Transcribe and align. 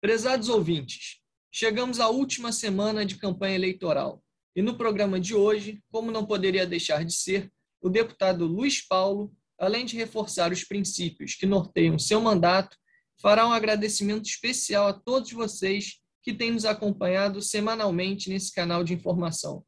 Prezados 0.00 0.48
ouvintes, 0.48 1.18
chegamos 1.52 2.00
à 2.00 2.08
última 2.08 2.52
semana 2.52 3.04
de 3.04 3.16
campanha 3.16 3.54
eleitoral 3.54 4.24
e 4.56 4.62
no 4.62 4.74
programa 4.74 5.20
de 5.20 5.34
hoje, 5.34 5.82
como 5.92 6.10
não 6.10 6.24
poderia 6.24 6.66
deixar 6.66 7.04
de 7.04 7.12
ser, 7.12 7.52
o 7.82 7.90
deputado 7.90 8.46
Luiz 8.46 8.80
Paulo, 8.80 9.30
além 9.58 9.84
de 9.84 9.98
reforçar 9.98 10.52
os 10.52 10.64
princípios 10.64 11.34
que 11.34 11.44
norteiam 11.44 11.98
seu 11.98 12.18
mandato, 12.18 12.78
fará 13.20 13.46
um 13.46 13.52
agradecimento 13.52 14.24
especial 14.24 14.88
a 14.88 14.94
todos 14.94 15.32
vocês 15.32 16.00
que 16.22 16.32
têm 16.32 16.50
nos 16.50 16.64
acompanhado 16.64 17.42
semanalmente 17.42 18.30
nesse 18.30 18.54
canal 18.54 18.82
de 18.82 18.94
informação. 18.94 19.62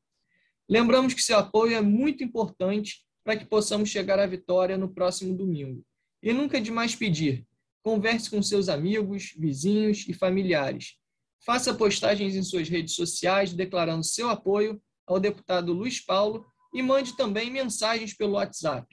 Lembramos 0.67 1.13
que 1.13 1.23
seu 1.23 1.37
apoio 1.37 1.77
é 1.77 1.83
muito 1.83 2.25
importante 2.25 3.05
para 3.23 3.37
que 3.37 3.45
possamos 3.45 3.91
chegar 3.91 4.19
à 4.19 4.27
vitória 4.27 4.79
no 4.79 4.95
próximo 4.95 5.37
domingo. 5.37 5.85
E 6.23 6.33
nunca 6.33 6.57
é 6.57 6.61
demais 6.61 6.95
pedir, 6.97 7.47
converse 7.83 8.31
com 8.31 8.41
seus 8.43 8.69
amigos, 8.69 9.35
vizinhos 9.37 10.07
e 10.09 10.13
familiares. 10.13 10.97
Faça 11.45 11.75
postagens 11.75 12.37
em 12.37 12.43
suas 12.43 12.69
redes 12.69 12.95
sociais 12.95 13.53
declarando 13.53 14.05
seu 14.05 14.29
apoio 14.29 14.81
ao 15.07 15.19
deputado 15.19 15.73
Luiz 15.73 16.01
Paulo 16.01 16.47
e 16.73 16.81
mande 16.83 17.17
também 17.17 17.51
mensagens 17.51 18.15
pelo 18.15 18.35
WhatsApp. 18.35 18.87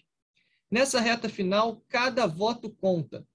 Nessa 0.72 1.00
reta 1.00 1.30
final, 1.30 1.84
cada 1.88 2.28
voto 2.28 2.70
conta. 2.70 3.26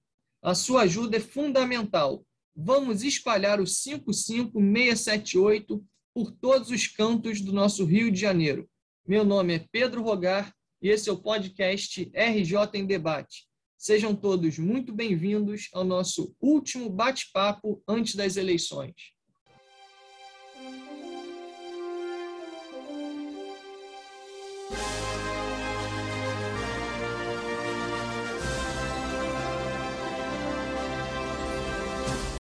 A 0.41 0.53
sua 0.53 0.81
ajuda 0.83 1.17
é 1.17 1.21
fundamental. 1.21 2.25
Vamos 2.55 3.03
espalhar 3.03 3.59
o 3.59 3.65
55678 3.65 5.83
por 6.13 6.31
todos 6.31 6.69
os 6.69 6.87
cantos 6.87 7.41
do 7.41 7.51
nosso 7.51 7.83
Rio 7.83 8.11
de 8.11 8.19
Janeiro. 8.19 8.69
Meu 9.07 9.25
nome 9.25 9.55
é 9.55 9.65
Pedro 9.71 10.01
Rogar 10.01 10.53
e 10.81 10.89
esse 10.89 11.09
é 11.09 11.11
o 11.11 11.21
podcast 11.21 12.09
RJ 12.13 12.55
em 12.75 12.85
Debate. 12.85 13.47
Sejam 13.85 14.15
todos 14.15 14.57
muito 14.57 14.91
bem-vindos 14.91 15.69
ao 15.71 15.83
nosso 15.83 16.35
último 16.41 16.89
bate-papo 16.89 17.83
antes 17.87 18.15
das 18.15 18.35
eleições. 18.35 18.95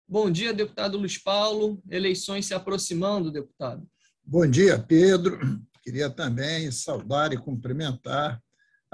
Bom 0.06 0.30
dia, 0.30 0.54
deputado 0.54 0.96
Luiz 0.96 1.18
Paulo. 1.18 1.82
Eleições 1.90 2.46
se 2.46 2.54
aproximando, 2.54 3.32
deputado. 3.32 3.84
Bom 4.24 4.46
dia, 4.46 4.78
Pedro. 4.78 5.40
Queria 5.82 6.08
também 6.08 6.70
saudar 6.70 7.32
e 7.32 7.36
cumprimentar 7.36 8.40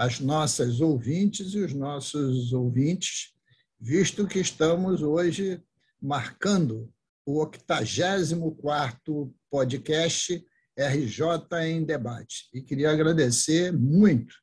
as 0.01 0.19
nossas 0.19 0.81
ouvintes 0.81 1.53
e 1.53 1.59
os 1.59 1.75
nossos 1.75 2.55
ouvintes, 2.55 3.34
visto 3.79 4.27
que 4.27 4.39
estamos 4.39 5.03
hoje 5.03 5.62
marcando 6.01 6.91
o 7.27 7.45
84º 7.45 9.31
podcast 9.51 10.43
RJ 10.75 11.27
em 11.67 11.84
Debate. 11.84 12.48
E 12.55 12.62
queria 12.62 12.91
agradecer 12.91 13.75
muito 13.75 14.34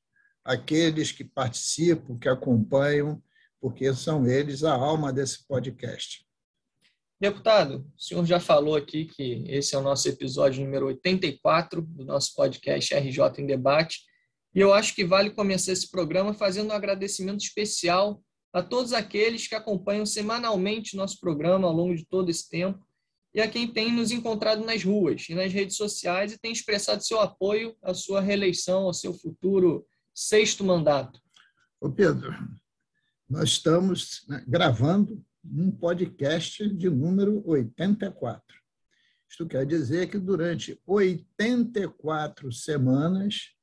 aqueles 0.45 1.11
que 1.11 1.23
participam, 1.23 2.19
que 2.19 2.29
acompanham, 2.29 3.19
porque 3.59 3.91
são 3.95 4.27
eles 4.27 4.63
a 4.63 4.73
alma 4.73 5.11
desse 5.11 5.43
podcast. 5.47 6.23
Deputado, 7.19 7.91
o 7.97 7.99
senhor 7.99 8.23
já 8.27 8.39
falou 8.39 8.75
aqui 8.75 9.05
que 9.05 9.43
esse 9.47 9.73
é 9.73 9.77
o 9.79 9.81
nosso 9.81 10.07
episódio 10.07 10.63
número 10.63 10.85
84 10.85 11.81
do 11.81 12.05
nosso 12.05 12.35
podcast 12.35 12.93
RJ 12.93 13.41
em 13.41 13.47
Debate. 13.47 14.06
E 14.57 14.59
eu 14.59 14.73
acho 14.73 14.95
que 14.95 15.05
vale 15.05 15.29
começar 15.29 15.71
esse 15.71 15.87
programa 15.87 16.33
fazendo 16.33 16.69
um 16.69 16.75
agradecimento 16.75 17.41
especial 17.41 18.23
a 18.51 18.63
todos 18.63 18.91
aqueles 18.91 19.47
que 19.47 19.53
acompanham 19.53 20.03
semanalmente 20.03 20.97
nosso 20.97 21.19
programa 21.19 21.67
ao 21.67 21.73
longo 21.75 21.95
de 21.95 22.03
todo 22.03 22.31
esse 22.31 22.49
tempo 22.49 22.83
e 23.35 23.39
a 23.39 23.47
quem 23.47 23.71
tem 23.71 23.93
nos 23.93 24.09
encontrado 24.09 24.65
nas 24.65 24.83
ruas 24.83 25.29
e 25.29 25.35
nas 25.35 25.53
redes 25.53 25.77
sociais 25.77 26.33
e 26.33 26.39
tem 26.39 26.51
expressado 26.51 27.05
seu 27.05 27.19
apoio 27.19 27.77
à 27.83 27.93
sua 27.93 28.19
reeleição, 28.19 28.85
ao 28.85 28.95
seu 28.95 29.13
futuro 29.13 29.85
sexto 30.11 30.63
mandato. 30.63 31.21
Ô 31.79 31.91
Pedro, 31.91 32.33
nós 33.29 33.49
estamos 33.49 34.25
né, 34.27 34.43
gravando 34.47 35.23
um 35.45 35.69
podcast 35.69 36.67
de 36.67 36.89
número 36.89 37.47
84. 37.47 38.41
Isto 39.29 39.45
quer 39.45 39.67
dizer 39.67 40.09
que 40.09 40.17
durante 40.17 40.81
84 40.83 42.51
semanas 42.51 43.55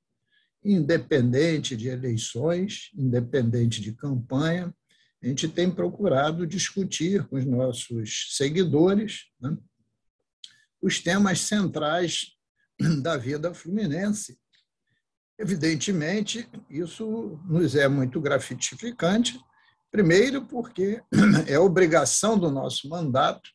independente 0.64 1.76
de 1.76 1.88
eleições, 1.88 2.90
independente 2.96 3.80
de 3.80 3.92
campanha, 3.92 4.74
a 5.22 5.26
gente 5.26 5.48
tem 5.48 5.70
procurado 5.70 6.46
discutir 6.46 7.26
com 7.28 7.36
os 7.36 7.44
nossos 7.44 8.36
seguidores 8.36 9.26
né, 9.40 9.56
os 10.80 11.00
temas 11.00 11.40
centrais 11.40 12.32
da 13.02 13.16
vida 13.16 13.52
fluminense. 13.54 14.38
Evidentemente, 15.38 16.48
isso 16.70 17.40
nos 17.46 17.74
é 17.74 17.88
muito 17.88 18.20
gratificante, 18.20 19.40
primeiro, 19.90 20.46
porque 20.46 21.02
é 21.48 21.58
obrigação 21.58 22.38
do 22.38 22.50
nosso 22.50 22.88
mandato 22.88 23.50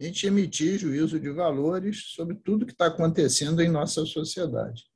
a 0.00 0.04
gente 0.04 0.26
emitir 0.26 0.78
juízo 0.78 1.20
de 1.20 1.30
valores 1.30 2.14
sobre 2.14 2.34
tudo 2.34 2.64
que 2.64 2.72
está 2.72 2.86
acontecendo 2.86 3.60
em 3.60 3.68
nossa 3.68 4.06
sociedade. 4.06 4.89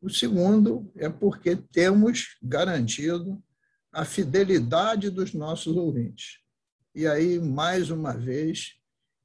O 0.00 0.08
segundo 0.08 0.90
é 0.96 1.08
porque 1.08 1.56
temos 1.56 2.36
garantido 2.42 3.42
a 3.92 4.04
fidelidade 4.04 5.10
dos 5.10 5.34
nossos 5.34 5.76
ouvintes. 5.76 6.38
E 6.94 7.06
aí, 7.06 7.38
mais 7.40 7.90
uma 7.90 8.12
vez, 8.12 8.74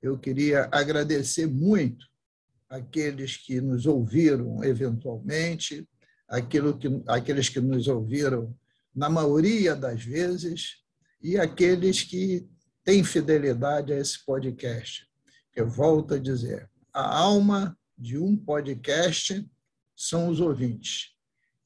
eu 0.02 0.18
queria 0.18 0.68
agradecer 0.72 1.46
muito 1.46 2.06
aqueles 2.68 3.38
que 3.38 3.62
nos 3.62 3.86
ouviram 3.86 4.64
eventualmente, 4.64 5.88
aquilo 6.28 6.78
que, 6.78 6.88
aqueles 7.08 7.50
que 7.50 7.60
nos 7.60 7.88
ouviram 7.88 8.56
na 8.96 9.10
maioria 9.10 9.76
das 9.76 10.04
vezes, 10.04 10.78
e 11.22 11.38
aqueles 11.38 12.02
que 12.02 12.48
têm 12.84 13.04
fidelidade 13.04 13.94
a 13.94 13.98
esse 13.98 14.26
podcast. 14.26 15.08
Eu 15.56 15.70
volto 15.70 16.16
a 16.16 16.20
dizer, 16.20 16.70
a 16.92 17.18
alma 17.18 17.78
de 17.98 18.18
um 18.18 18.36
podcast 18.36 19.50
são 19.96 20.28
os 20.28 20.40
ouvintes. 20.40 21.12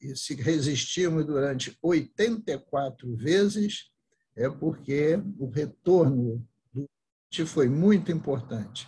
E 0.02 0.16
se 0.16 0.36
resistimos 0.36 1.26
durante 1.26 1.78
84 1.82 3.16
vezes, 3.16 3.90
é 4.36 4.50
porque 4.50 5.20
o 5.40 5.50
retorno 5.50 6.48
do 6.72 6.82
ouvinte 6.82 7.46
foi 7.46 7.68
muito 7.68 8.12
importante. 8.12 8.88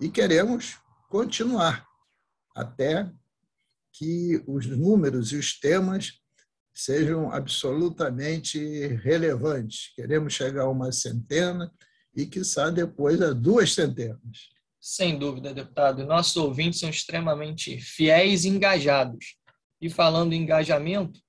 E 0.00 0.08
queremos 0.08 0.78
continuar 1.08 1.86
até 2.54 3.10
que 3.92 4.42
os 4.46 4.66
números 4.66 5.32
e 5.32 5.36
os 5.36 5.58
temas 5.58 6.20
sejam 6.74 7.30
absolutamente 7.32 8.58
relevantes. 8.96 9.94
Queremos 9.94 10.34
chegar 10.34 10.64
a 10.64 10.70
uma 10.70 10.92
centena 10.92 11.72
e, 12.14 12.26
quiçá, 12.26 12.70
depois 12.70 13.20
a 13.22 13.32
duas 13.32 13.72
centenas. 13.74 14.55
Sem 14.88 15.18
dúvida, 15.18 15.52
deputado. 15.52 16.06
Nossos 16.06 16.36
ouvintes 16.36 16.78
são 16.78 16.88
extremamente 16.88 17.80
fiéis 17.80 18.44
e 18.44 18.50
engajados. 18.50 19.36
E 19.80 19.90
falando 19.90 20.32
em 20.32 20.42
engajamento, 20.42 21.20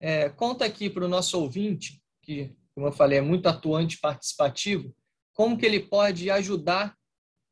é, 0.00 0.30
conta 0.30 0.64
aqui 0.64 0.88
para 0.88 1.04
o 1.04 1.08
nosso 1.08 1.38
ouvinte, 1.38 2.02
que, 2.22 2.56
como 2.74 2.86
eu 2.86 2.92
falei, 2.92 3.18
é 3.18 3.20
muito 3.20 3.46
atuante 3.50 3.96
e 3.96 4.00
participativo, 4.00 4.96
como 5.34 5.58
que 5.58 5.66
ele 5.66 5.80
pode 5.80 6.30
ajudar 6.30 6.96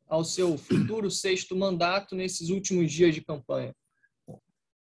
ao 0.08 0.24
seu 0.24 0.56
futuro 0.56 1.10
sexto 1.10 1.54
mandato 1.54 2.16
nesses 2.16 2.48
últimos 2.48 2.90
dias 2.90 3.14
de 3.14 3.20
campanha. 3.20 3.76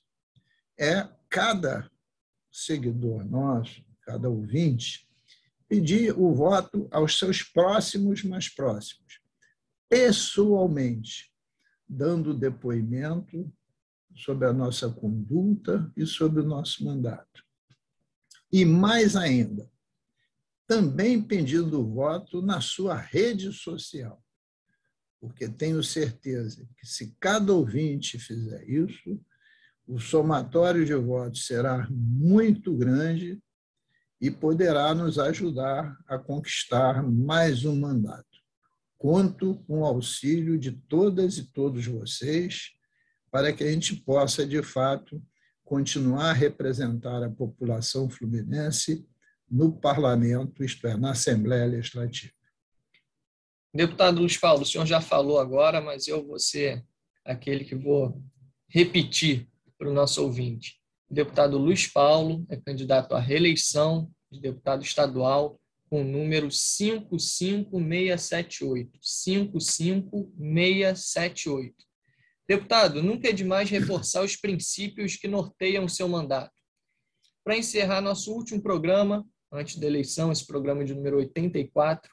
é 0.78 1.08
cada 1.30 1.90
seguidor 2.52 3.24
nosso, 3.24 3.82
cada 4.02 4.30
ouvinte, 4.30 5.07
pedir 5.68 6.18
o 6.18 6.34
voto 6.34 6.88
aos 6.92 7.18
seus 7.20 7.44
próximos 7.44 8.24
mais 8.24 8.50
próximos, 8.50 9.20
pessoalmente, 9.90 11.32
dando 11.88 12.34
depoimento 12.34 13.52
sobre 14.16 14.48
a 14.48 14.54
nossa 14.54 14.90
conduta 14.90 15.92
e 15.96 16.06
sobre 16.06 16.42
o 16.42 16.46
nosso 16.46 16.84
mandato. 16.84 17.44
E 18.52 18.66
mais 18.66 19.16
ainda, 19.16 19.70
também 20.66 21.22
pedindo 21.22 21.80
o 21.80 21.94
voto 21.94 22.42
na 22.42 22.60
sua 22.62 22.96
rede 22.96 23.52
social. 23.54 24.22
porque 25.20 25.48
tenho 25.48 25.84
certeza 25.84 26.68
que, 26.78 26.86
se 26.86 27.16
cada 27.20 27.52
ouvinte 27.54 28.20
fizer 28.20 28.68
isso, 28.70 29.20
o 29.86 30.00
somatório 30.00 30.86
de 30.86 30.94
votos 30.94 31.46
será 31.46 31.88
muito 31.90 32.76
grande 32.76 33.42
e 34.20 34.32
poderá 34.32 34.94
nos 34.96 35.20
ajudar 35.20 35.96
a 36.08 36.18
conquistar 36.18 37.04
mais 37.04 37.66
um 37.66 37.76
mandato. 37.76 38.26
Conto 38.98 39.64
com 39.68 39.82
o 39.82 39.86
auxílio 39.86 40.58
de 40.58 40.72
todas 40.72 41.38
e 41.38 41.46
todos 41.52 41.86
vocês 41.86 42.72
para 43.32 43.54
que 43.54 43.64
a 43.64 43.72
gente 43.72 43.96
possa, 43.96 44.46
de 44.46 44.64
fato, 44.64 45.22
continuar 45.64 46.32
a 46.32 46.34
representar 46.34 47.22
a 47.24 47.30
população 47.30 48.10
fluminense 48.10 49.06
no 49.50 49.72
parlamento, 49.72 50.64
isto 50.64 50.88
é, 50.88 50.98
na 50.98 51.12
Assembleia 51.12 51.66
Legislativa. 51.66 52.34
Deputado 53.74 54.20
Luiz 54.20 54.38
Paulo, 54.38 54.64
o 54.64 54.66
senhor 54.66 54.86
já 54.88 55.00
falou 55.00 55.40
agora, 55.40 55.80
mas 55.80 56.08
eu 56.08 56.26
vou 56.26 56.40
ser 56.40 56.84
aquele 57.24 57.64
que 57.64 57.76
vou 57.76 58.20
repetir 58.68 59.48
para 59.78 59.90
o 59.90 59.94
nosso 59.94 60.24
ouvinte. 60.24 60.82
O 61.10 61.14
deputado 61.14 61.58
Luiz 61.58 61.88
Paulo 61.88 62.46
é 62.50 62.58
candidato 62.58 63.16
à 63.16 63.20
reeleição 63.20 64.12
de 64.30 64.42
deputado 64.42 64.84
estadual 64.84 65.58
com 65.90 66.02
o 66.02 66.04
número 66.04 66.52
55678. 66.52 69.00
55678. 69.02 71.74
Deputado, 72.46 73.02
nunca 73.02 73.30
é 73.30 73.32
demais 73.32 73.70
reforçar 73.70 74.22
os 74.24 74.36
princípios 74.36 75.16
que 75.16 75.30
norteiam 75.30 75.86
o 75.86 75.90
seu 75.90 76.10
mandato. 76.10 76.52
Para 77.44 77.58
encerrar 77.58 78.02
nosso 78.02 78.34
último 78.34 78.62
programa, 78.62 79.26
antes 79.52 79.78
da 79.78 79.88
eleição, 79.88 80.32
esse 80.32 80.46
programa 80.46 80.84
de 80.84 80.94
número 80.94 81.18
84, 81.18 82.12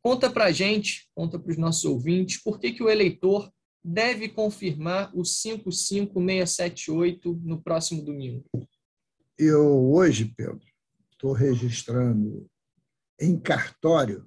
conta 0.00 0.30
para 0.30 0.44
a 0.44 0.52
gente, 0.52 1.10
conta 1.14 1.38
para 1.38 1.50
os 1.50 1.58
nossos 1.58 1.84
ouvintes, 1.84 2.40
por 2.40 2.60
que, 2.60 2.72
que 2.72 2.82
o 2.82 2.88
eleitor 2.88 3.52
deve 3.84 4.30
confirmar 4.30 5.14
o 5.14 5.22
55678 5.24 7.38
no 7.44 7.60
próximo 7.60 8.02
domingo? 8.02 8.42
Eu, 9.38 9.92
hoje, 9.92 10.32
Pedro, 10.34 10.62
estou 11.10 11.32
registrando 11.32 12.48
em 13.20 13.38
cartório 13.38 14.26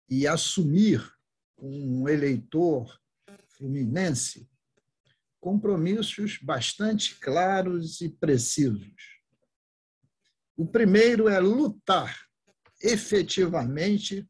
e 0.09 0.25
assumir 0.25 1.07
um 1.57 2.07
eleitor 2.09 2.99
fluminense 3.49 4.49
compromissos 5.43 6.39
bastante 6.41 7.19
claros 7.19 7.99
e 7.99 8.07
precisos. 8.07 8.95
O 10.55 10.65
primeiro 10.65 11.27
é 11.27 11.37
lutar 11.37 12.17
efetivamente 12.81 14.25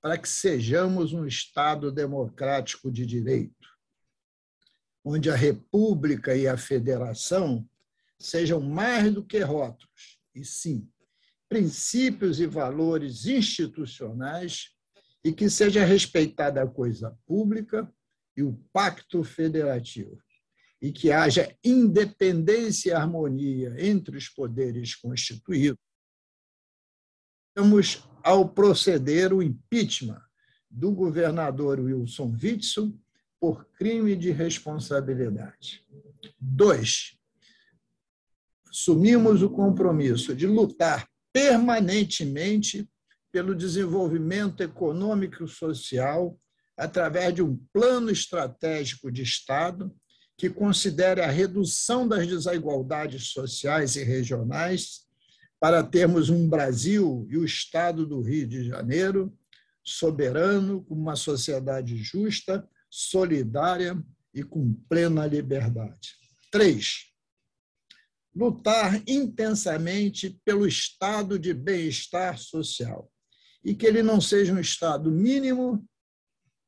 para 0.00 0.16
que 0.16 0.26
sejamos 0.26 1.12
um 1.12 1.26
Estado 1.26 1.92
democrático 1.92 2.90
de 2.90 3.04
direito, 3.04 3.68
onde 5.04 5.30
a 5.30 5.36
República 5.36 6.34
e 6.34 6.48
a 6.48 6.56
Federação 6.56 7.68
sejam 8.18 8.58
mais 8.58 9.12
do 9.12 9.22
que 9.22 9.40
rótulos, 9.40 10.18
e 10.34 10.46
sim 10.46 10.90
princípios 11.46 12.40
e 12.40 12.46
valores 12.46 13.26
institucionais 13.26 14.70
e 15.22 15.30
que 15.30 15.50
seja 15.50 15.84
respeitada 15.84 16.62
a 16.62 16.66
coisa 16.66 17.14
pública 17.26 17.92
e 18.34 18.42
o 18.42 18.54
pacto 18.72 19.22
federativo 19.22 20.23
e 20.84 20.92
que 20.92 21.10
haja 21.10 21.50
independência 21.64 22.90
e 22.90 22.92
harmonia 22.92 23.74
entre 23.78 24.18
os 24.18 24.28
poderes 24.28 24.94
constituídos, 24.94 25.80
estamos 27.48 28.06
ao 28.22 28.46
proceder 28.50 29.32
o 29.32 29.42
impeachment 29.42 30.20
do 30.68 30.92
governador 30.92 31.80
Wilson 31.80 32.36
Witzel 32.38 32.92
por 33.40 33.64
crime 33.78 34.14
de 34.14 34.30
responsabilidade. 34.30 35.82
Dois, 36.38 37.16
assumimos 38.68 39.40
o 39.40 39.48
compromisso 39.48 40.36
de 40.36 40.46
lutar 40.46 41.08
permanentemente 41.32 42.86
pelo 43.32 43.54
desenvolvimento 43.54 44.62
econômico 44.62 45.44
e 45.44 45.48
social 45.48 46.38
através 46.76 47.32
de 47.32 47.40
um 47.42 47.56
plano 47.72 48.10
estratégico 48.10 49.10
de 49.10 49.22
Estado 49.22 49.90
que 50.36 50.50
considere 50.50 51.20
a 51.20 51.30
redução 51.30 52.06
das 52.06 52.26
desigualdades 52.26 53.28
sociais 53.28 53.96
e 53.96 54.02
regionais 54.02 55.04
para 55.60 55.82
termos 55.82 56.28
um 56.28 56.48
Brasil 56.48 57.26
e 57.30 57.38
o 57.38 57.44
Estado 57.44 58.06
do 58.06 58.20
Rio 58.20 58.46
de 58.46 58.64
Janeiro 58.64 59.32
soberano, 59.82 60.82
com 60.84 60.94
uma 60.94 61.14
sociedade 61.14 61.96
justa, 61.96 62.68
solidária 62.90 64.02
e 64.34 64.42
com 64.42 64.74
plena 64.88 65.26
liberdade. 65.26 66.16
Três, 66.50 67.06
lutar 68.34 69.00
intensamente 69.06 70.40
pelo 70.44 70.66
estado 70.66 71.38
de 71.38 71.54
bem-estar 71.54 72.38
social 72.38 73.10
e 73.64 73.74
que 73.74 73.86
ele 73.86 74.02
não 74.02 74.20
seja 74.20 74.52
um 74.52 74.60
estado 74.60 75.10
mínimo 75.10 75.86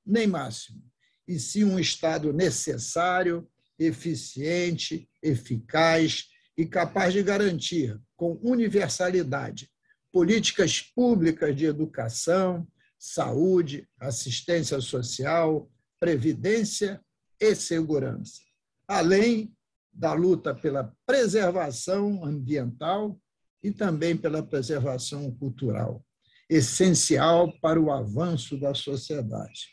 nem 0.05 0.27
máximo, 0.27 0.83
e 1.27 1.39
sim 1.39 1.65
um 1.65 1.79
estado 1.79 2.33
necessário, 2.33 3.49
eficiente, 3.79 5.09
eficaz 5.23 6.27
e 6.57 6.65
capaz 6.65 7.13
de 7.13 7.23
garantir, 7.23 8.01
com 8.17 8.39
universalidade, 8.43 9.71
políticas 10.11 10.81
públicas 10.81 11.55
de 11.55 11.67
educação, 11.67 12.67
saúde, 12.99 13.87
assistência 14.01 14.81
social, 14.81 15.71
previdência 16.01 17.01
e 17.39 17.55
segurança, 17.55 18.41
além 18.89 19.55
da 19.93 20.13
luta 20.13 20.55
pela 20.55 20.93
preservação 21.07 22.25
ambiental 22.25 23.19
e 23.63 23.71
também 23.71 24.17
pela 24.17 24.43
preservação 24.43 25.31
cultural, 25.33 26.05
essencial 26.49 27.53
para 27.61 27.81
o 27.81 27.91
avanço 27.91 28.59
da 28.59 28.75
sociedade. 28.75 29.69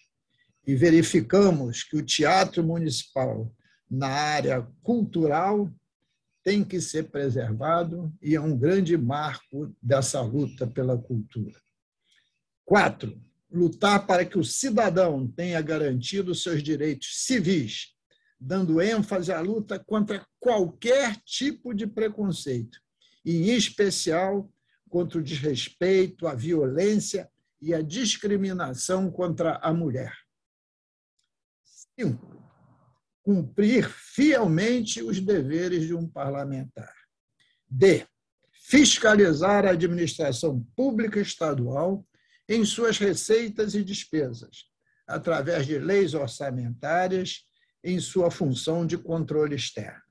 E 0.66 0.75
verificamos 0.75 1.84
que 1.84 1.98
o 1.98 2.06
Teatro 2.06 2.63
Municipal 2.63 3.54
na 3.94 4.08
área 4.08 4.68
cultural 4.82 5.72
tem 6.44 6.64
que 6.64 6.82
ser 6.82 7.12
preservado 7.12 8.12
e 8.20 8.34
é 8.34 8.42
um 8.42 8.58
grande 8.58 8.98
marco 8.98 9.72
dessa 9.80 10.20
luta 10.20 10.66
pela 10.66 10.98
cultura. 10.98 11.62
Quatro, 12.66 13.22
lutar 13.52 14.08
para 14.08 14.26
que 14.26 14.38
o 14.38 14.44
cidadão 14.44 15.28
tenha 15.28 15.62
garantido 15.62 16.34
seus 16.34 16.64
direitos 16.64 17.24
civis, 17.24 17.94
dando 18.40 18.82
ênfase 18.82 19.32
à 19.32 19.40
luta 19.40 19.78
contra 19.78 20.26
qualquer 20.40 21.16
tipo 21.24 21.72
de 21.72 21.86
preconceito, 21.86 22.80
e, 23.24 23.52
em 23.52 23.56
especial 23.56 24.52
contra 24.90 25.20
o 25.20 25.24
desrespeito, 25.24 26.28
a 26.28 26.34
violência 26.34 27.30
e 27.62 27.76
a 27.76 27.82
discriminação 27.82 29.12
contra 29.12 29.58
a 29.58 29.72
mulher. 29.72 30.14
Cinco, 31.64 32.43
cumprir 33.24 33.89
fielmente 33.89 35.01
os 35.01 35.20
deveres 35.20 35.88
de 35.88 35.96
um 35.96 36.08
parlamentar. 36.08 36.94
D. 37.68 38.06
Fiscalizar 38.51 39.65
a 39.65 39.72
administração 39.72 40.62
pública 40.75 41.20
estadual 41.20 42.06
em 42.48 42.65
suas 42.65 42.98
receitas 42.98 43.74
e 43.74 43.84
despesas, 43.84 44.65
através 45.08 45.65
de 45.65 45.80
leis 45.80 46.13
orçamentárias 46.13 47.46
em 47.84 48.00
sua 48.00 48.30
função 48.30 48.86
de 48.86 48.98
controle 48.98 49.56
externo. 49.56 50.01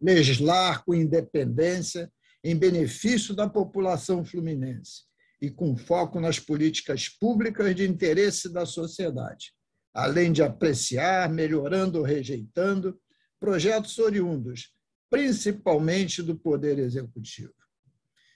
Legislar 0.00 0.84
com 0.84 0.94
independência 0.94 2.10
em 2.44 2.56
benefício 2.56 3.34
da 3.34 3.48
população 3.48 4.24
fluminense 4.24 5.02
e 5.40 5.50
com 5.50 5.76
foco 5.76 6.20
nas 6.20 6.38
políticas 6.38 7.08
públicas 7.08 7.74
de 7.74 7.86
interesse 7.86 8.52
da 8.52 8.64
sociedade, 8.64 9.52
além 9.94 10.32
de 10.32 10.42
apreciar, 10.42 11.28
melhorando 11.28 11.98
ou 11.98 12.04
rejeitando 12.04 12.98
projetos 13.40 13.98
oriundos 13.98 14.72
principalmente 15.10 16.22
do 16.22 16.36
Poder 16.36 16.78
Executivo. 16.78 17.54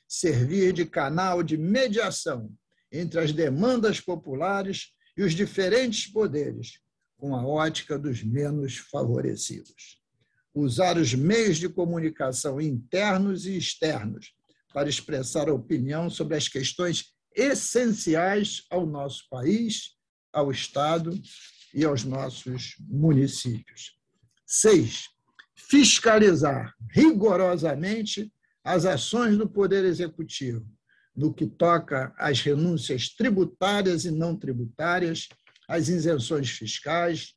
Servir 0.09 0.73
de 0.73 0.85
canal 0.85 1.43
de 1.43 1.57
mediação 1.57 2.53
entre 2.91 3.21
as 3.21 3.33
demandas 3.33 4.01
populares 4.01 4.93
e 5.17 5.23
os 5.23 5.33
diferentes 5.33 6.11
poderes, 6.11 6.81
com 7.17 7.35
a 7.35 7.47
ótica 7.47 7.99
dos 7.99 8.23
menos 8.23 8.77
favorecidos. 8.77 10.01
Usar 10.55 10.99
os 10.99 11.15
meios 11.15 11.57
de 11.57 11.69
comunicação 11.69 12.61
internos 12.61 13.47
e 13.47 13.57
externos 13.57 14.35
para 14.73 14.89
expressar 14.89 15.49
opinião 15.49 16.11
sobre 16.11 16.37
as 16.37 16.49
questões 16.49 17.13
essenciais 17.35 18.65
ao 18.71 18.87
nosso 18.87 19.27
país, 19.31 19.97
ao 20.33 20.51
Estado 20.51 21.13
e 21.75 21.85
aos 21.85 22.05
nossos 22.05 22.77
municípios. 22.81 23.97
Seis, 24.47 25.09
fiscalizar 25.55 26.75
rigorosamente 26.91 28.33
as 28.65 28.85
ações 28.85 29.37
do 29.37 29.49
Poder 29.49 29.85
Executivo, 29.85 30.67
no 31.15 31.33
que 31.33 31.47
toca 31.47 32.15
às 32.17 32.41
renúncias 32.41 33.09
tributárias 33.09 34.05
e 34.05 34.11
não 34.11 34.37
tributárias, 34.37 35.29
às 35.69 35.89
isenções 35.89 36.51
fiscais 36.51 37.35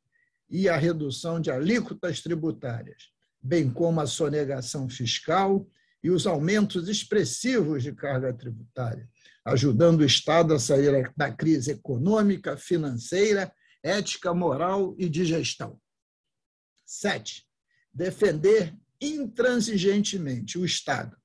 e 0.49 0.69
à 0.69 0.77
redução 0.77 1.39
de 1.39 1.51
alíquotas 1.51 2.21
tributárias, 2.21 3.09
bem 3.41 3.69
como 3.69 4.01
a 4.01 4.07
sonegação 4.07 4.87
fiscal 4.89 5.67
e 6.03 6.09
os 6.09 6.27
aumentos 6.27 6.87
expressivos 6.87 7.83
de 7.83 7.91
carga 7.91 8.33
tributária, 8.33 9.09
ajudando 9.45 10.01
o 10.01 10.05
Estado 10.05 10.53
a 10.53 10.59
sair 10.59 11.13
da 11.15 11.31
crise 11.31 11.71
econômica, 11.71 12.57
financeira, 12.57 13.53
ética, 13.83 14.33
moral 14.33 14.95
e 14.97 15.07
de 15.07 15.23
gestão. 15.23 15.79
Sete, 16.85 17.45
defender 17.93 18.75
intransigentemente 18.99 20.57
o 20.57 20.65
Estado 20.65 21.15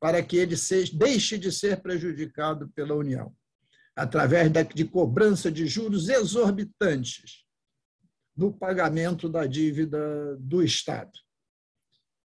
para 0.00 0.22
que 0.22 0.36
ele 0.36 0.56
seja, 0.56 0.96
deixe 0.96 1.36
de 1.36 1.50
ser 1.50 1.80
prejudicado 1.80 2.68
pela 2.70 2.94
União, 2.94 3.34
através 3.96 4.52
de 4.74 4.84
cobrança 4.84 5.50
de 5.50 5.66
juros 5.66 6.08
exorbitantes 6.08 7.44
no 8.36 8.52
pagamento 8.52 9.28
da 9.28 9.46
dívida 9.46 10.36
do 10.38 10.62
Estado 10.62 11.12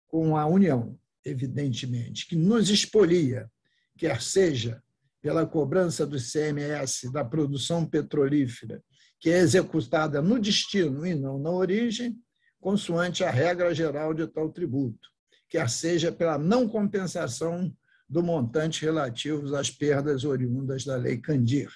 com 0.08 0.36
a 0.36 0.46
União, 0.46 0.98
evidentemente, 1.24 2.26
que 2.26 2.34
nos 2.34 2.70
expolia, 2.70 3.50
quer 3.96 4.22
seja 4.22 4.82
pela 5.20 5.46
cobrança 5.46 6.06
do 6.06 6.16
CMS 6.16 7.10
da 7.12 7.24
produção 7.24 7.84
petrolífera, 7.84 8.82
que 9.20 9.30
é 9.30 9.38
executada 9.38 10.22
no 10.22 10.38
destino 10.38 11.06
e 11.06 11.14
não 11.14 11.38
na 11.38 11.50
origem, 11.50 12.16
consoante 12.60 13.24
a 13.24 13.30
regra 13.30 13.74
geral 13.74 14.14
de 14.14 14.26
tal 14.26 14.50
tributo, 14.50 15.08
quer 15.48 15.68
seja 15.68 16.12
pela 16.12 16.38
não 16.38 16.68
compensação 16.68 17.74
do 18.08 18.22
montante 18.22 18.84
relativos 18.84 19.52
às 19.52 19.70
perdas 19.70 20.24
oriundas 20.24 20.84
da 20.84 20.96
Lei 20.96 21.18
Candir. 21.18 21.70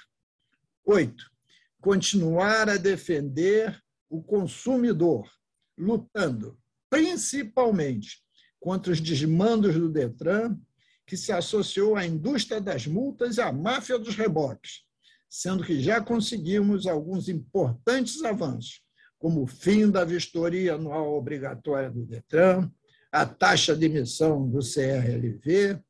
Oito, 0.84 1.24
continuar 1.80 2.68
a 2.68 2.76
defender 2.76 3.78
o 4.08 4.22
consumidor, 4.22 5.28
lutando 5.76 6.58
principalmente 6.88 8.22
contra 8.60 8.92
os 8.92 9.00
desmandos 9.00 9.74
do 9.74 9.88
Detran, 9.88 10.56
que 11.06 11.16
se 11.16 11.32
associou 11.32 11.96
à 11.96 12.06
indústria 12.06 12.60
das 12.60 12.86
multas 12.86 13.36
e 13.36 13.40
à 13.40 13.52
máfia 13.52 13.98
dos 13.98 14.14
reboques, 14.14 14.82
sendo 15.28 15.64
que 15.64 15.80
já 15.80 16.00
conseguimos 16.00 16.86
alguns 16.86 17.28
importantes 17.28 18.22
avanços, 18.22 18.82
como 19.18 19.42
o 19.42 19.46
fim 19.46 19.90
da 19.90 20.04
vistoria 20.04 20.74
anual 20.74 21.14
obrigatória 21.14 21.90
do 21.90 22.04
Detran, 22.04 22.70
a 23.10 23.26
taxa 23.26 23.76
de 23.76 23.86
emissão 23.86 24.48
do 24.48 24.60
CRLV, 24.60 25.80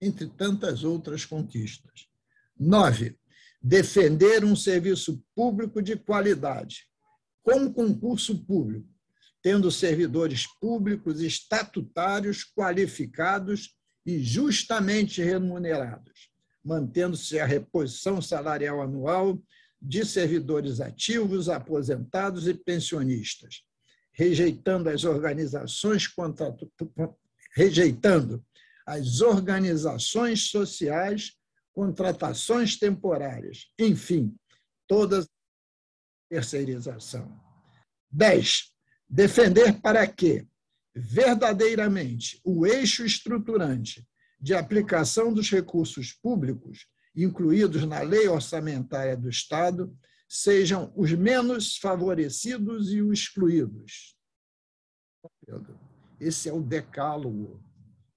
entre 0.00 0.26
tantas 0.26 0.84
outras 0.84 1.24
conquistas. 1.24 2.08
Nove, 2.58 3.18
defender 3.62 4.44
um 4.44 4.54
serviço 4.54 5.22
público 5.34 5.82
de 5.82 5.96
qualidade, 5.96 6.86
com 7.42 7.72
concurso 7.72 8.44
público, 8.44 8.88
tendo 9.42 9.70
servidores 9.70 10.46
públicos 10.58 11.20
estatutários 11.20 12.44
qualificados 12.44 13.76
e 14.04 14.22
justamente 14.22 15.22
remunerados, 15.22 16.30
mantendo-se 16.64 17.38
a 17.38 17.46
reposição 17.46 18.20
salarial 18.20 18.82
anual 18.82 19.40
de 19.80 20.04
servidores 20.04 20.80
ativos, 20.80 21.48
aposentados 21.48 22.48
e 22.48 22.54
pensionistas, 22.54 23.62
rejeitando 24.12 24.88
as 24.88 25.04
organizações 25.04 26.08
rejeitando 27.54 28.44
as 28.86 29.20
organizações 29.20 30.48
sociais, 30.50 31.36
contratações 31.72 32.76
temporárias, 32.78 33.70
enfim, 33.78 34.34
toda 34.86 35.26
terceirização. 36.28 37.40
10. 38.10 38.72
Defender 39.08 39.80
para 39.80 40.06
que, 40.06 40.46
verdadeiramente, 40.94 42.40
o 42.44 42.64
eixo 42.64 43.04
estruturante 43.04 44.06
de 44.40 44.54
aplicação 44.54 45.32
dos 45.32 45.50
recursos 45.50 46.12
públicos, 46.12 46.86
incluídos 47.16 47.84
na 47.84 48.00
lei 48.00 48.28
orçamentária 48.28 49.16
do 49.16 49.28
Estado, 49.28 49.96
sejam 50.28 50.92
os 50.96 51.12
menos 51.12 51.76
favorecidos 51.76 52.92
e 52.92 53.00
os 53.00 53.20
excluídos. 53.20 54.16
Esse 56.20 56.48
é 56.48 56.52
o 56.52 56.62
decálogo 56.62 57.62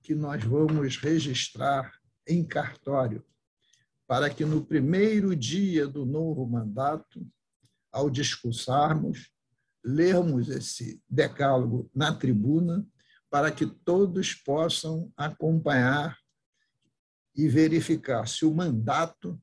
que 0.02 0.14
nós 0.14 0.44
vamos 0.44 0.98
registrar 0.98 1.92
em 2.28 2.44
cartório, 2.44 3.26
para 4.08 4.30
que 4.30 4.46
no 4.46 4.66
primeiro 4.66 5.36
dia 5.36 5.88
do 5.88 6.06
novo 6.06 6.46
mandato, 6.46 7.26
ao 7.92 8.10
discursarmos, 8.10 9.32
lermos 9.88 10.50
esse 10.50 11.02
decálogo 11.10 11.90
na 11.96 12.14
tribuna, 12.14 12.86
para 13.30 13.52
que 13.52 13.66
todos 13.66 14.34
possam 14.34 15.12
acompanhar 15.16 16.18
e 17.36 17.48
verificar 17.48 18.28
se 18.28 18.46
o 18.46 18.54
mandato 18.54 19.40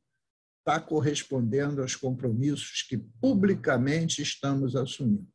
está 0.58 0.80
correspondendo 0.80 1.82
aos 1.82 1.94
compromissos 1.94 2.82
que 2.82 2.98
publicamente 3.20 4.22
estamos 4.22 4.74
assumindo. 4.74 5.28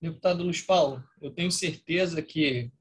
Deputado 0.00 0.42
Luiz 0.42 0.60
Paulo, 0.60 1.02
eu 1.20 1.30
tenho 1.30 1.50
certeza 1.50 2.20
que 2.20 2.72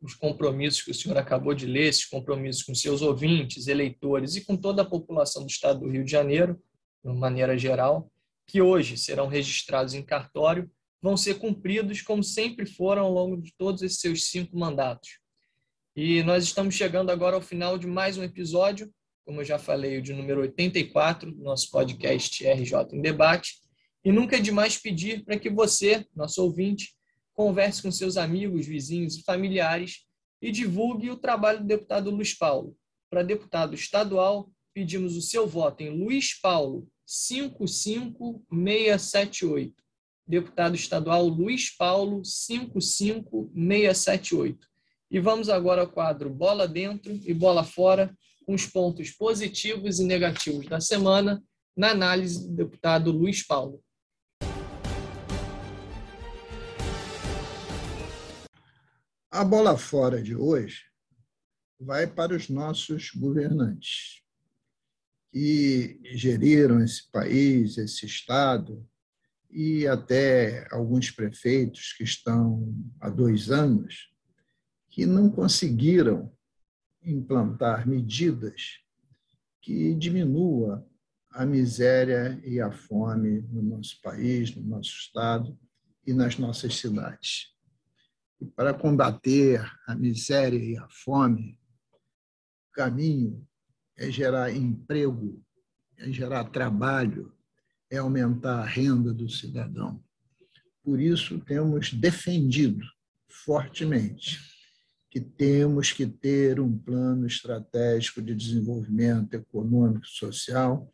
os 0.00 0.14
compromissos 0.14 0.82
que 0.82 0.90
o 0.90 0.94
senhor 0.94 1.16
acabou 1.16 1.54
de 1.54 1.66
ler, 1.66 1.88
esses 1.88 2.04
compromissos 2.04 2.62
com 2.62 2.74
seus 2.74 3.02
ouvintes, 3.02 3.66
eleitores 3.66 4.36
e 4.36 4.44
com 4.44 4.56
toda 4.56 4.82
a 4.82 4.88
população 4.88 5.42
do 5.42 5.48
estado 5.48 5.80
do 5.80 5.90
Rio 5.90 6.04
de 6.04 6.10
Janeiro, 6.10 6.60
de 7.04 7.12
maneira 7.12 7.56
geral, 7.58 8.12
que 8.48 8.60
hoje 8.60 8.96
serão 8.96 9.28
registrados 9.28 9.94
em 9.94 10.02
cartório, 10.02 10.68
vão 11.00 11.16
ser 11.16 11.34
cumpridos 11.34 12.02
como 12.02 12.24
sempre 12.24 12.66
foram 12.66 13.04
ao 13.04 13.12
longo 13.12 13.40
de 13.40 13.54
todos 13.56 13.82
esses 13.82 14.00
seus 14.00 14.24
cinco 14.24 14.58
mandatos. 14.58 15.20
E 15.94 16.24
nós 16.24 16.42
estamos 16.42 16.74
chegando 16.74 17.10
agora 17.10 17.36
ao 17.36 17.42
final 17.42 17.78
de 17.78 17.86
mais 17.86 18.18
um 18.18 18.24
episódio 18.24 18.92
como 19.28 19.42
eu 19.42 19.44
já 19.44 19.58
falei, 19.58 19.98
o 19.98 20.02
de 20.02 20.14
número 20.14 20.40
84 20.40 21.30
do 21.30 21.42
nosso 21.42 21.70
podcast 21.70 22.42
RJ 22.42 22.96
em 22.96 23.02
Debate. 23.02 23.60
E 24.02 24.10
nunca 24.10 24.36
é 24.36 24.40
demais 24.40 24.78
pedir 24.78 25.22
para 25.22 25.38
que 25.38 25.50
você, 25.50 26.02
nosso 26.16 26.42
ouvinte, 26.42 26.94
converse 27.34 27.82
com 27.82 27.92
seus 27.92 28.16
amigos, 28.16 28.66
vizinhos 28.66 29.18
e 29.18 29.22
familiares 29.22 30.06
e 30.40 30.50
divulgue 30.50 31.10
o 31.10 31.16
trabalho 31.18 31.58
do 31.58 31.66
deputado 31.66 32.10
Luiz 32.10 32.32
Paulo. 32.32 32.74
Para 33.10 33.22
deputado 33.22 33.74
estadual, 33.74 34.50
pedimos 34.72 35.14
o 35.14 35.20
seu 35.20 35.46
voto 35.46 35.82
em 35.82 35.90
Luiz 35.90 36.32
Paulo 36.40 36.88
55678. 37.08 39.72
Deputado 40.26 40.74
estadual 40.74 41.26
Luiz 41.26 41.74
Paulo 41.74 42.20
55678. 42.22 44.68
E 45.10 45.18
vamos 45.18 45.48
agora 45.48 45.80
ao 45.80 45.90
quadro 45.90 46.28
Bola 46.28 46.68
Dentro 46.68 47.18
e 47.24 47.32
Bola 47.32 47.64
Fora, 47.64 48.14
com 48.44 48.52
os 48.52 48.66
pontos 48.66 49.10
positivos 49.10 49.98
e 49.98 50.04
negativos 50.04 50.66
da 50.66 50.82
semana, 50.82 51.42
na 51.74 51.92
análise 51.92 52.46
do 52.46 52.54
deputado 52.54 53.10
Luiz 53.10 53.42
Paulo. 53.42 53.82
A 59.30 59.44
bola 59.44 59.78
fora 59.78 60.22
de 60.22 60.34
hoje 60.34 60.84
vai 61.78 62.06
para 62.06 62.34
os 62.34 62.48
nossos 62.48 63.10
governantes, 63.12 64.22
que 65.30 66.00
geriram 66.04 66.82
esse 66.82 67.10
país, 67.10 67.76
esse 67.78 68.06
Estado, 68.06 68.86
e 69.50 69.86
até 69.86 70.66
alguns 70.72 71.10
prefeitos 71.10 71.92
que 71.92 72.04
estão 72.04 72.74
há 73.00 73.08
dois 73.08 73.50
anos, 73.50 74.10
que 74.90 75.06
não 75.06 75.30
conseguiram 75.30 76.32
implantar 77.02 77.88
medidas 77.88 78.80
que 79.62 79.94
diminua 79.94 80.86
a 81.30 81.44
miséria 81.44 82.40
e 82.44 82.60
a 82.60 82.72
fome 82.72 83.42
no 83.42 83.62
nosso 83.62 84.00
país, 84.02 84.54
no 84.54 84.62
nosso 84.62 84.90
estado 84.90 85.58
e 86.06 86.12
nas 86.12 86.38
nossas 86.38 86.76
cidades. 86.76 87.54
E 88.40 88.46
para 88.46 88.72
combater 88.72 89.60
a 89.86 89.94
miséria 89.94 90.58
e 90.58 90.76
a 90.76 90.88
fome, 90.88 91.60
o 92.68 92.72
caminho 92.72 93.46
é 93.98 94.10
gerar 94.10 94.54
emprego, 94.54 95.42
é 95.98 96.10
gerar 96.10 96.44
trabalho, 96.44 97.34
é 97.90 97.98
aumentar 97.98 98.60
a 98.60 98.64
renda 98.64 99.12
do 99.12 99.28
cidadão. 99.28 100.02
Por 100.84 101.00
isso, 101.00 101.40
temos 101.40 101.92
defendido 101.92 102.86
fortemente 103.28 104.38
que 105.10 105.20
temos 105.20 105.90
que 105.90 106.06
ter 106.06 106.60
um 106.60 106.78
plano 106.78 107.26
estratégico 107.26 108.22
de 108.22 108.34
desenvolvimento 108.34 109.34
econômico 109.34 110.06
e 110.06 110.08
social 110.08 110.88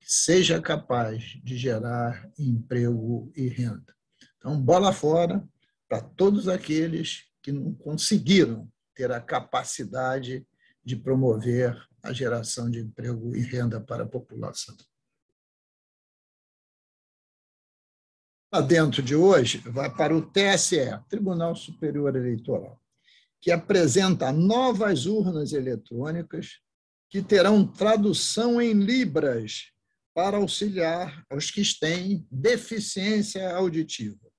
que 0.00 0.10
seja 0.10 0.60
capaz 0.60 1.38
de 1.44 1.56
gerar 1.56 2.28
emprego 2.38 3.30
e 3.36 3.46
renda. 3.48 3.94
Então, 4.38 4.60
bola 4.60 4.92
fora 4.92 5.46
para 5.88 6.00
todos 6.00 6.48
aqueles 6.48 7.24
que 7.42 7.52
não 7.52 7.74
conseguiram 7.74 8.68
ter 8.94 9.12
a 9.12 9.20
capacidade 9.20 10.46
de 10.84 10.96
promover 10.96 11.76
a 12.02 12.12
geração 12.12 12.70
de 12.70 12.80
emprego 12.80 13.34
e 13.36 13.40
renda 13.40 13.80
para 13.80 14.04
a 14.04 14.08
população. 14.08 14.76
Dentro 18.66 19.00
de 19.00 19.14
hoje, 19.14 19.58
vai 19.58 19.94
para 19.94 20.16
o 20.16 20.22
TSE, 20.22 20.98
Tribunal 21.08 21.54
Superior 21.54 22.16
Eleitoral, 22.16 22.82
que 23.40 23.52
apresenta 23.52 24.32
novas 24.32 25.06
urnas 25.06 25.52
eletrônicas 25.52 26.60
que 27.08 27.22
terão 27.22 27.64
tradução 27.66 28.60
em 28.60 28.72
libras 28.72 29.72
para 30.12 30.36
auxiliar 30.36 31.24
os 31.32 31.50
que 31.50 31.62
têm 31.78 32.26
deficiência 32.30 33.54
auditiva 33.54 34.30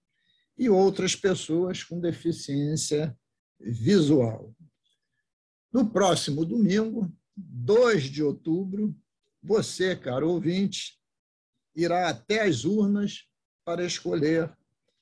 e 0.57 0.69
outras 0.69 1.15
pessoas 1.15 1.83
com 1.83 1.99
deficiência 1.99 3.17
visual. 3.59 4.53
No 5.71 5.89
próximo 5.89 6.45
domingo, 6.45 7.11
2 7.35 8.03
de 8.03 8.23
outubro, 8.23 8.95
você, 9.41 9.95
caro 9.95 10.29
ouvinte, 10.29 10.99
irá 11.75 12.09
até 12.09 12.43
as 12.43 12.65
urnas 12.65 13.25
para 13.63 13.85
escolher 13.85 14.51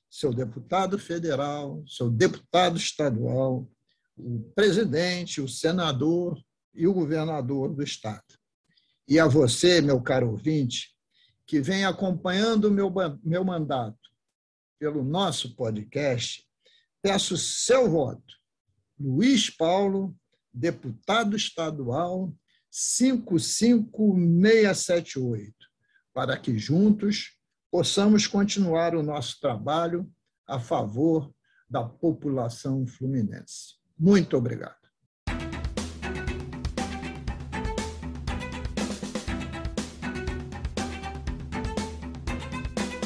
seu 0.08 0.32
deputado 0.32 0.98
federal, 0.98 1.82
seu 1.86 2.10
deputado 2.10 2.76
estadual, 2.76 3.68
o 4.16 4.40
presidente, 4.54 5.40
o 5.40 5.48
senador 5.48 6.40
e 6.74 6.86
o 6.86 6.94
governador 6.94 7.74
do 7.74 7.82
estado. 7.82 8.38
E 9.08 9.18
a 9.18 9.26
você, 9.26 9.80
meu 9.80 10.00
caro 10.00 10.30
ouvinte, 10.30 10.94
que 11.46 11.60
vem 11.60 11.84
acompanhando 11.84 12.66
o 12.66 12.70
meu, 12.70 12.92
meu 13.24 13.44
mandato 13.44 13.98
pelo 14.78 15.02
nosso 15.04 15.54
podcast, 15.56 16.46
peço 17.02 17.36
seu 17.36 17.90
voto. 17.90 18.34
Luiz 18.98 19.50
Paulo, 19.50 20.16
deputado 20.52 21.36
estadual 21.36 22.34
55678, 22.70 25.54
para 26.12 26.36
que 26.38 26.58
juntos 26.58 27.38
possamos 27.70 28.26
continuar 28.26 28.94
o 28.94 29.02
nosso 29.02 29.40
trabalho 29.40 30.06
a 30.46 30.58
favor 30.58 31.32
da 31.68 31.84
população 31.84 32.86
fluminense. 32.86 33.74
Muito 33.98 34.34
obrigado. 34.36 34.79